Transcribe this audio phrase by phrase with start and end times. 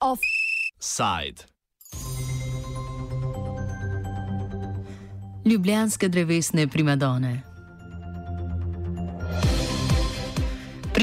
[0.00, 1.44] Offside.
[5.44, 7.51] Ljubljanske drevesne primadone.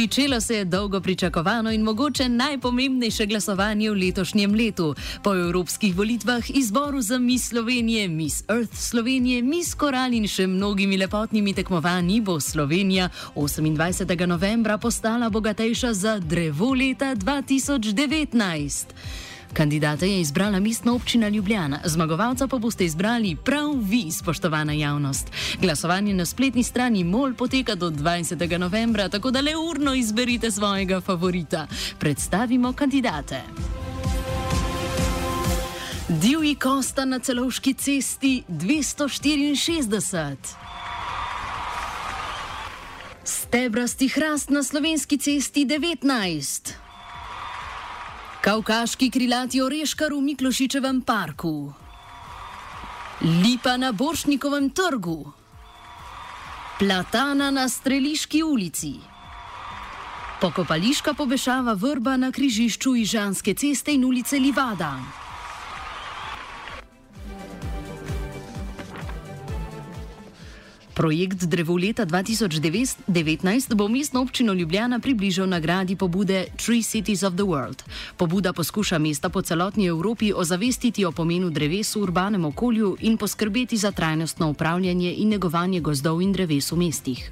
[0.10, 4.96] Pričelo se je dolgo pričakovano in mogoče najpomembnejše glasovanje v letošnjem letu.
[5.24, 10.98] Po evropskih volitvah, izboru za Miss Slovenije, Miss Earth Slovenije, Miss Koral in še mnogimi
[10.98, 14.26] lepotnimi tekmovanji bo Slovenija 28.
[14.26, 19.29] novembra postala bogatejša za drevo leta 2019.
[19.54, 25.28] Kandidate je izbrala mestna občina Ljubljana, zmagovalca pa boste izbrali prav vi, spoštovana javnost.
[25.62, 28.58] Glasovanje na spletni strani MOL poteka do 20.
[28.58, 31.68] novembra, tako da le urno izberite svojega favorita.
[32.00, 33.42] Predstavimo kandidate.
[36.10, 40.36] Divji Kosta na celovški cesti 264.
[43.24, 46.89] Stebrasti hrast na slovenski cesti 19.
[48.40, 51.74] Kavkaški krilati oreškar v Miklošičevem parku,
[53.44, 55.28] lipa na Boršnikovem trgu,
[56.80, 58.94] platana na Streliški ulici,
[60.40, 64.94] pokopališka pobešava vrba na križišču Ižanske ceste in ulice Livada.
[71.00, 77.44] Projekt Drevo leta 2019 bo mestno občino Ljubljana približal nagradi pobude Tree Cities of the
[77.44, 77.84] World.
[78.18, 83.78] Pobuda poskuša mesta po celotni Evropi ozavestiti o pomenu dreves v urbanem okolju in poskrbeti
[83.78, 87.32] za trajnostno upravljanje in negovanje gozdov in dreves v mestih.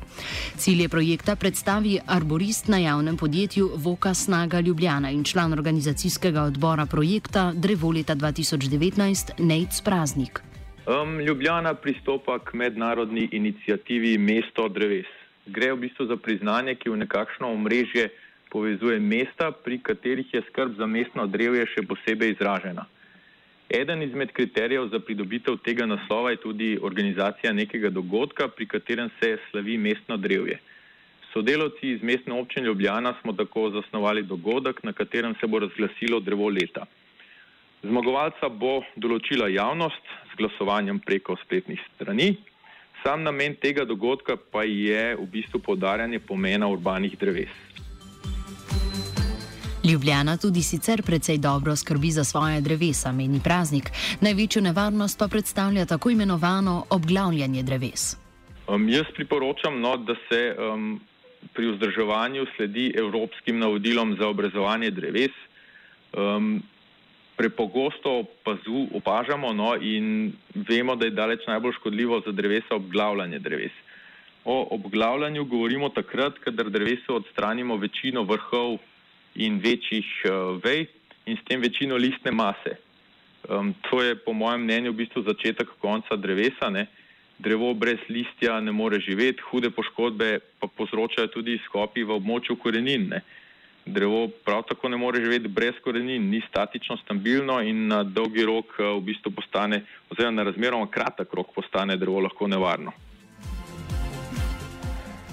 [0.58, 7.52] Cilje projekta predstavi arborist na javnem podjetju Voka Snaga Ljubljana in član organizacijskega odbora projekta
[7.54, 10.47] Drevo leta 2019 Nate Praznik.
[10.88, 15.10] Um, Ljubljana pristopa k mednarodni inicijativi Mesto dreves.
[15.46, 18.06] Gre v bistvu za priznanje, ki v nekakšno omrežje
[18.50, 22.86] povezuje mesta, pri katerih je skrb za mestno drevje še posebej izražena.
[23.70, 29.34] Eden izmed kriterijev za pridobitev tega naslova je tudi organizacija nekega dogodka, pri katerem se
[29.50, 30.62] slavi mestno drevje.
[31.34, 36.48] Sodelovci iz mestne občine Ljubljana smo tako zasnovali dogodek, na katerem se bo razglasilo drevo
[36.48, 36.88] leta.
[37.86, 42.34] Zmagovalca bo določila javnost z glasovanjem preko spletnih strani.
[43.04, 47.54] Sam namen tega dogodka pa je v bistvu podarjanje pomena urbanih dreves.
[49.88, 53.92] Ljubljana tudi sicer precej dobro skrbi za svoje drevesa, meni praznik.
[54.22, 58.18] Največjo nevarnost pa predstavlja tako imenovano obglavljanje dreves.
[58.68, 61.00] Um, jaz priporočam, no, da se um,
[61.54, 65.32] pri vzdrževanju sledi evropskim navodilom za obrezovanje dreves.
[66.18, 66.60] Um,
[67.38, 73.72] prepogosto opazu, opažamo no, in vemo, da je daleč najbolj škodljivo za drevesa obglavljanje dreves.
[74.46, 78.78] O obglavljanju govorimo takrat, kadar drevesu odstranimo večino vrhov
[79.36, 80.88] in večjih uh, vej
[81.26, 82.78] in s tem večino listne mase.
[83.50, 86.70] Um, to je po mojem mnenju v bistvu začetek konca drevesa.
[86.70, 86.88] Ne.
[87.38, 93.12] Drevo brez listja ne more živeti, hude poškodbe pa povzročajo tudi izkopi v območju korenin.
[93.14, 93.22] Ne.
[93.88, 98.66] Drevo prav tako ne more živeti brez korenin, ni statično, stabilno in na dolgi rok
[98.80, 102.92] eh, v bistvu postane, oziroma na razmeroma kratek rok postane drevo lahko nevarno.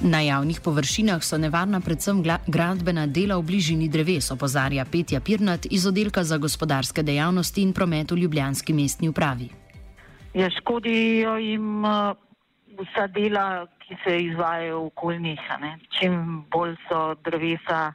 [0.04, 5.86] Na javnih površinah so nevarna predvsem gradbena dela v bližini dreves, opozarja Petja Pirnat iz
[5.86, 9.48] oddelka za gospodarske dejavnosti in promet v Ljubljanski mestni upravi.
[10.34, 12.12] Ja, škodijo jim uh,
[12.82, 15.40] vsa dela, ki se izvajajo v okoljnih.
[15.98, 17.92] Čim bolj so drevesa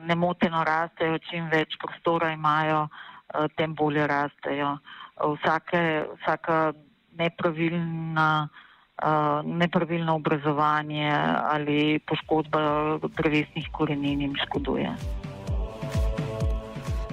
[0.00, 4.78] nemoteno rastejo, čim več prostora imajo, eh, tem bolje rastejo.
[5.18, 6.72] Vsake, vsaka
[7.18, 8.48] nepravilna,
[9.02, 11.12] eh, nepravilno obrazovanje
[11.50, 14.94] ali poškodba drevesnih korenin jim škoduje.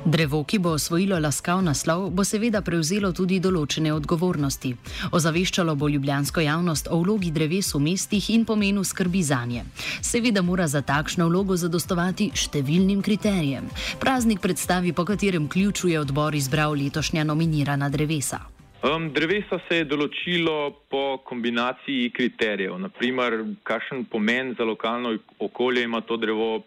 [0.05, 4.69] Drevo, ki bo osvojilo laskav naslov, bo seveda prevzelo tudi določene odgovornosti.
[5.17, 9.63] Ozaveščalo bo ljubljansko javnost o vlogi dreves v mestih in pomenu skrbi za nje.
[10.05, 13.65] Seveda mora za takšno vlogo zadostovati številnim kriterijem.
[13.97, 18.43] Praznik predstavi, po katerem ključu je odbor izbral letošnja nominirana drevesa.
[18.85, 26.05] Um, drevesa se je določilo po kombinaciji kriterijev, naprimer, kakšen pomen za lokalno okolje ima
[26.05, 26.61] to drevo,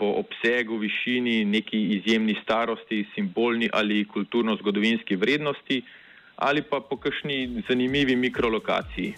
[0.00, 5.82] po obsegu, višini, neki izjemni starosti, simbolni ali kulturno-zgodovinski vrednosti,
[6.36, 9.14] ali pa po kakšni zanimivi mikrolokaciji.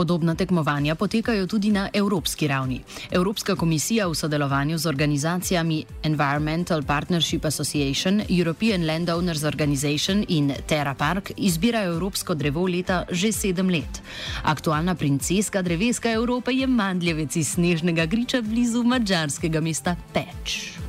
[0.00, 2.80] Podobna tekmovanja potekajo tudi na evropski ravni.
[3.10, 11.32] Evropska komisija v sodelovanju z organizacijami Environmental Partnership Association, European Landowners Organization in Terra Park
[11.36, 14.00] izbira evropsko drevo leta že sedem let.
[14.42, 20.79] Aktualna princeska dreveska Evrope je mandljevec iz snežnega griča blizu mađarskega mesta Peč.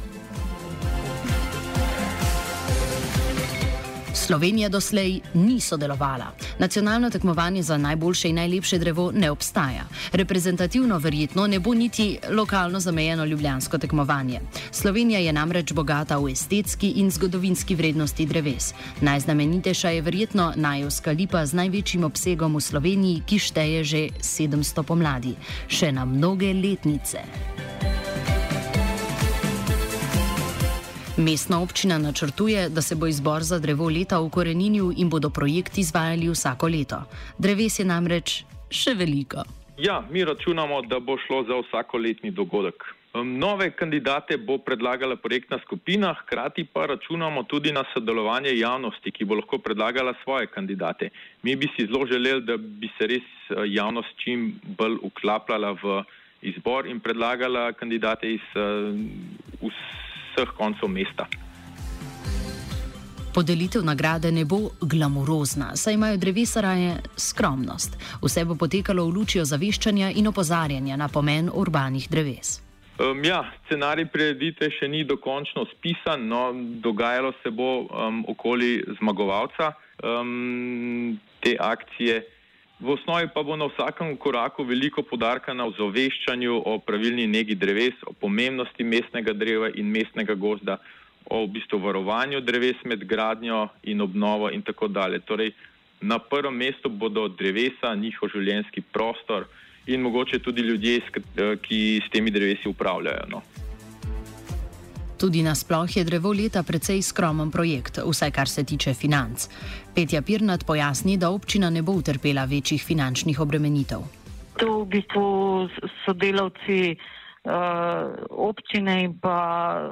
[4.14, 6.26] Slovenija doslej ni sodelovala.
[6.60, 9.84] Nacionalno tekmovanje za najboljše in najlepše drevo ne obstaja.
[10.12, 14.40] Reprezentativno verjetno ne bo niti lokalno zamejeno ljubljansko tekmovanje.
[14.72, 18.74] Slovenija je namreč bogata v estetski in zgodovinski vrednosti dreves.
[19.02, 25.36] Najznamenitejša je verjetno najevska lipa z največjim obsegom v Sloveniji, ki šteje že 700 pomladi.
[25.68, 27.22] Še na mnoge letnice.
[31.22, 36.30] Mestna občina načrtuje, da se bo izbor za drevo leta ukoreninil in bodo projekt izvajali
[36.30, 37.04] vsako leto.
[37.38, 38.32] Dreves je namreč
[38.74, 39.44] še veliko.
[39.78, 42.88] Ja, mi računamo, da bo šlo za vsakoletni dogodek.
[43.14, 49.38] Nove kandidate bo predlagala projektna skupina, hkrati pa računamo tudi na sodelovanje javnosti, ki bo
[49.38, 51.12] lahko predlagala svoje kandidate.
[51.44, 56.02] Mi bi si zelo želeli, da bi se res eh, javnost čim bolj uklapljala v
[56.42, 58.98] izbor in predlagala kandidate iz uh,
[60.32, 61.28] vseh koncev mesta.
[63.34, 67.96] Podelitev nagrade ne bo glamurozna, saj imajo drevesa raje skromnost.
[68.24, 72.60] Vse bo potekalo v luči ozaveščanja in opozarjanja na pomen urbanih dreves.
[73.00, 76.52] Um, ja, scenarij prireditve še ni dokončno spisan, no,
[76.84, 79.72] dogajalo se bo um, okoli zmagovalca
[80.04, 82.20] um, te akcije.
[82.82, 87.94] V osnovi pa bo na vsakem koraku veliko podarka na ozaveščanju o pravilni negi dreves,
[88.10, 90.80] o pomembnosti mestnega dreva in mestnega gozda,
[91.30, 95.22] o v bistvu varovanju dreves med gradnjo in obnovo in tako dalje.
[95.22, 95.54] Torej,
[96.02, 99.46] na prvem mestu bodo drevesa, njihov življenjski prostor
[99.86, 101.02] in mogoče tudi ljudje,
[101.62, 103.30] ki s temi drevesi upravljajo.
[103.30, 103.46] No.
[105.22, 109.46] Tudi nasploh je drevo leta precej skromen projekt, vsaj kar se tiče financ.
[109.94, 114.02] Petja Pirnat pojasni, da občina ne bo utrpela večjih finančnih obremenitev.
[114.58, 115.26] To v bistvu
[116.06, 119.38] sodelavci uh, občine in pa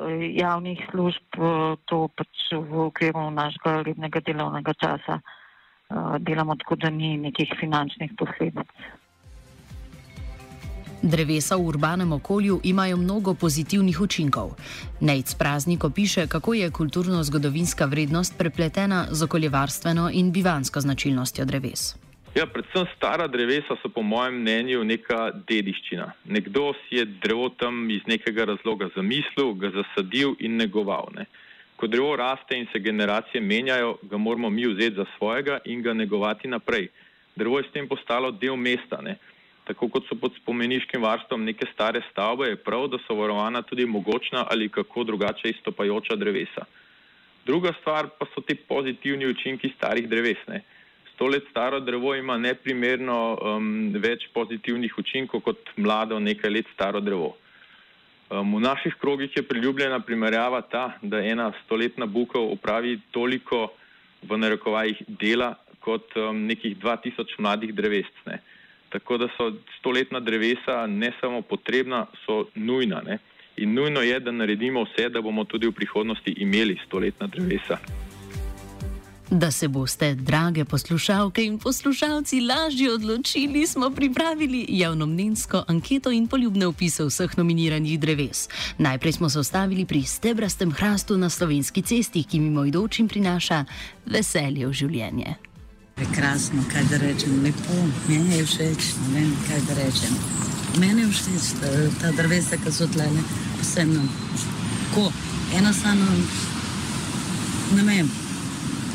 [0.09, 6.75] eh, javnih služb uh, to pač v okviru našega rednega delovnega časa uh, delamo tako,
[6.75, 8.65] da ni nekih finančnih posledic.
[11.01, 14.60] Drevesa v urbanem okolju imajo mnogo pozitivnih učinkov.
[15.00, 21.96] Nejc Praznik opiše, kako je kulturno-zgodovinska vrednost prepletena z okoljevarstveno in bivansko značilnostjo dreves.
[22.36, 26.12] Ja, predvsem stara drevesa so po mojem mnenju neka dediščina.
[26.25, 31.07] Nekdo si je drevo tam iz nekega razloga zamislil, ga zasadil in negoval.
[31.16, 31.25] Ne.
[31.75, 35.94] Ko drevo raste in se generacije menjajo, ga moramo mi vzeti za svojega in ga
[35.94, 36.90] negovati naprej.
[37.36, 39.01] Drevo je s tem postalo del mesta.
[39.01, 39.16] Ne
[39.69, 43.86] tako kot so pod spomeniškim varstvom neke stare stavbe, je prav, da so varovana tudi
[43.86, 46.66] mogočna ali kako drugače izstopajoča drevesa.
[47.45, 50.42] Druga stvar pa so ti pozitivni učinki starih dreves.
[50.48, 50.63] Ne.
[51.13, 57.00] Sto let staro drevo ima neprimerno um, več pozitivnih učinkov kot mlado nekaj let staro
[57.00, 57.36] drevo.
[58.30, 63.68] Um, v naših krogih je priljubljena primerjava ta, da ena stoletna buka upravi toliko
[64.22, 68.10] v narekovajih dela kot um, nekih 2000 mladih dreves.
[68.25, 68.42] Ne.
[68.89, 73.01] Tako da so stoletna drevesa ne samo potrebna, so nujna.
[73.06, 73.18] Ne?
[73.57, 77.77] In nujno je, da naredimo vse, da bomo tudi v prihodnosti imeli stoletna drevesa.
[79.31, 86.67] Da se boste, drage poslušalke in poslušalci, lažje odločili, smo pripravili javnomnenjsko anketo in poljubne
[86.67, 88.50] opise vseh nominiranih dreves.
[88.77, 93.65] Najprej smo se ustavili pri stebrastem hrastu na slovenski cesti, ki mimoidočim prinaša
[94.05, 95.49] veselje v življenje.
[96.00, 97.75] Prekrasno, kaj da rečem, lepo,
[98.08, 100.13] meni je všeč, ne vem, kaj da rečem.
[100.79, 103.08] Meni je všeč ta, ta drevesa, ki so tle,
[103.60, 104.06] vseeno.
[104.94, 105.10] Ko,
[105.60, 106.08] enostavno,
[107.75, 108.08] ne vem,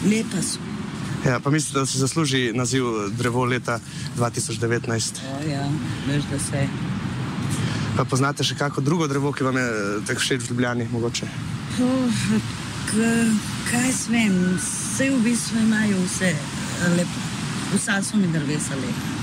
[0.08, 0.64] lepa so.
[1.26, 2.84] Ja, pa mislite, da se zasluži naziv
[3.18, 3.78] drevo leta
[4.16, 5.20] 2019?
[5.28, 5.68] O, ja,
[6.08, 6.66] veš, da se.
[7.96, 9.68] Pa poznate še kako drugo drevo, ki vam je
[10.08, 11.28] tako všeč v Ljubljani, mogoče?
[11.84, 12.26] Oh,
[13.70, 16.32] kaj svem, vse v bistvu imajo vse
[16.88, 17.20] lepo.
[17.74, 19.14] Vsa so mi drevesa lepa.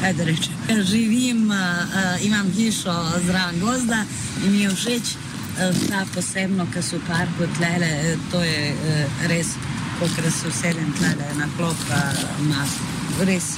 [0.00, 0.54] Kaj da rečem?
[0.90, 2.94] Živim, uh, imam hišo
[3.26, 4.04] zraven gozda
[4.44, 8.16] in mi je všeč uh, ta posebno, ki so v parku tlele.
[8.30, 9.54] To je uh, res,
[10.00, 11.76] kot da se usedem tlele na klop,
[12.40, 13.52] ima uh, res,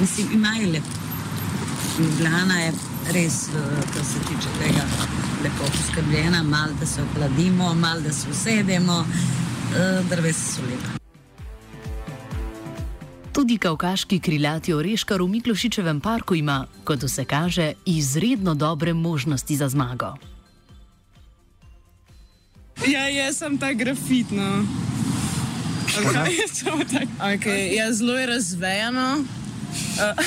[0.00, 0.94] mislim, imajo lepo.
[1.98, 2.72] Ljubljana je
[3.12, 4.86] res, uh, kar se tiče tega,
[5.42, 9.04] lepo poskrbljena, malo da se ohladimo, malo da se usedemo,
[10.08, 10.97] drevesa so lepa.
[13.32, 19.68] Tudi kavkaški krilati oreškar v Miklošičevem parku ima, kot se kaže, izredno dobre možnosti za
[19.68, 20.14] zmago.
[22.86, 24.64] Ja, jaz sem ta grafitno.
[25.98, 26.38] Okay.
[27.34, 29.18] Okay, ja, zelo je razvejano.
[29.18, 29.24] Uh,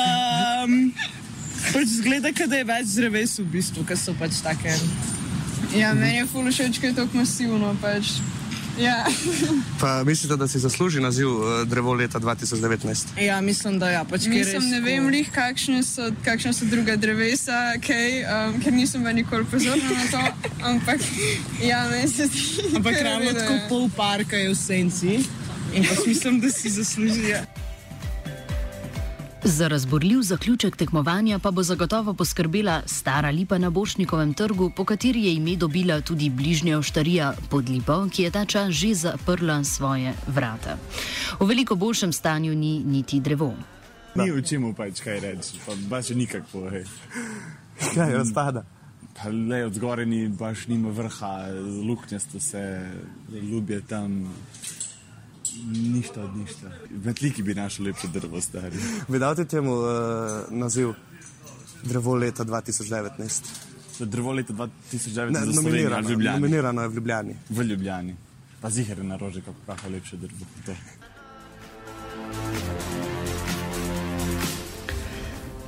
[0.00, 0.92] um,
[1.72, 4.74] pač zgleda, da je več dreves v bistvu, ker so pač take.
[5.76, 7.74] Ja, meni je fully všeč, ker je tako masivno.
[7.82, 8.06] Pač.
[8.80, 9.04] Ja.
[9.80, 13.20] Pa mislite, da si zasluži naziv uh, drevo leta 2019?
[13.20, 14.04] Ja, mislim, da ja.
[14.04, 19.04] Pač, mislim, ne vem, lih, kakšne, so, kakšne so druga drevesa, okay, um, ker nisem
[19.04, 20.50] več nikoli pozorna na to.
[20.72, 21.00] Ampak,
[21.62, 22.76] ja, meni se zdi.
[22.76, 25.20] Ampak ravno tako pol parka je v senci
[25.74, 27.28] in pa mislim, da si zasluži.
[27.28, 27.44] Ja.
[29.44, 35.24] Za razborljiv zaključek tekmovanja pa bo zagotovo poskrbela stara lipa na Bošnikovem trgu, po kateri
[35.24, 40.12] je ime dobila tudi bližnja oštarija pod lipo, ki je ta čas že zaprla svoje
[40.26, 40.76] vrata.
[41.40, 43.54] V veliko boljšem stanju ni niti drevo.
[44.14, 44.24] Da.
[44.24, 46.70] Ni v čemu pač kaj reči, pa baš nikakvo.
[47.94, 48.64] Kaj razpada?
[49.24, 51.46] Le od zgoraj ni baš nima vrha,
[51.88, 52.90] luknjasto se
[53.32, 54.34] ljubje tam.
[55.72, 56.70] Ništa od ništa.
[57.04, 58.76] Metliki bi našli lepše drvo, stari.
[59.08, 59.86] Bi dal ti temu uh,
[60.50, 60.92] naziv
[61.82, 63.42] drevo leta 2019?
[63.98, 66.40] Drevo leta 2019 ne, nominirano, v Ljubljani.
[66.40, 67.36] Nominirano je v Ljubljani.
[67.50, 68.16] V Ljubljani.
[68.60, 70.46] Pa zihar je na rože, kako kakšno lepše drvo.
[70.66, 70.72] To.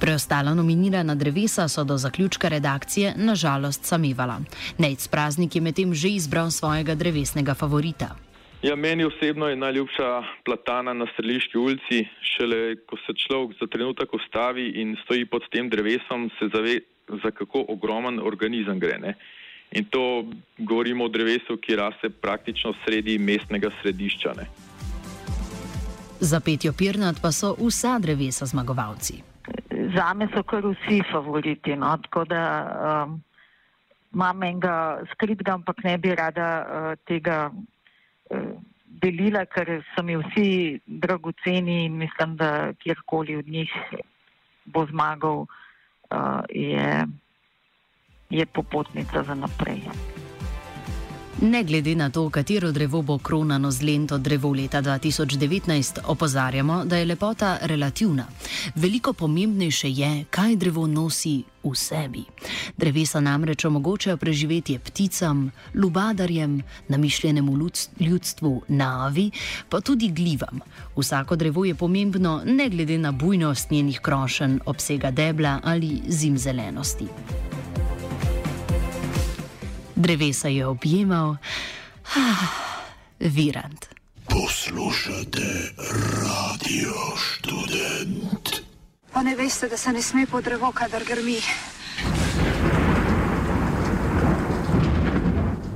[0.00, 4.40] Preostala nominirana drevesa so do zaključka redakcije nažalost samevala.
[4.78, 8.16] Nejc praznik je medtem že izbral svojega drevesnega favorita.
[8.62, 12.08] Ja, meni osebno je najljubša platana na Streliški ulici.
[12.22, 16.76] Šele ko se človek za trenutek ustavi in stoji pod tem drevesom, se zave,
[17.22, 18.98] za kako ogromen organizem gre.
[18.98, 19.14] Ne?
[19.72, 20.24] In to
[20.58, 24.34] govorimo o drevesu, ki raste praktično sredi mestnega središča.
[24.36, 24.46] Ne?
[26.20, 29.18] Za Petjo Pirnat pa so vsa drevesa zmagovalci.
[29.96, 31.74] Za me so kar vsi favoriti.
[31.76, 31.98] No?
[32.06, 32.46] Tako da
[33.02, 33.20] um,
[34.14, 37.50] imam enega skripta, ampak ne bi rada uh, tega
[39.02, 43.72] delila, ker so mi vsi dragoceni in mislim, da kjerkoli od njih
[44.64, 47.06] bo zmagal, uh, je,
[48.30, 49.82] je popotnica za naprej.
[51.40, 56.96] Ne glede na to, katero drevo bo kronano z lento drevo leta 2019, opozarjamo, da
[56.96, 58.26] je lepota relativna.
[58.74, 62.24] Veliko pomembnejše je, kaj drevo nosi v sebi.
[62.76, 67.56] Drevesa namreč omogočajo preživetje pticam, lubadarjem, namišljenemu
[68.00, 69.30] ljudstvu, navi,
[69.68, 70.60] pa tudi glivam.
[70.96, 77.51] Vsako drevo je pomembno, ne glede na bujnost njenih krošen, obsega debla ali zimzelenosti
[80.02, 81.36] drevesa je objemal,
[82.16, 82.46] ah,
[83.18, 83.86] virant.
[84.28, 85.74] Poslušate
[86.22, 88.62] radio študent.
[89.12, 91.40] Pa ne veste, da se ne sme po drevo, kadar grmi.